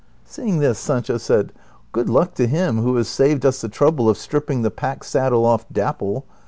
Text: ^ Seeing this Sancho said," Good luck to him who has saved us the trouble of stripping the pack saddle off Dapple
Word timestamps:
^ 0.01 0.03
Seeing 0.25 0.57
this 0.57 0.79
Sancho 0.79 1.19
said," 1.19 1.53
Good 1.91 2.09
luck 2.09 2.33
to 2.33 2.47
him 2.47 2.81
who 2.81 2.95
has 2.95 3.07
saved 3.07 3.45
us 3.45 3.61
the 3.61 3.69
trouble 3.69 4.09
of 4.09 4.17
stripping 4.17 4.63
the 4.63 4.71
pack 4.71 5.03
saddle 5.03 5.45
off 5.45 5.67
Dapple 5.71 6.25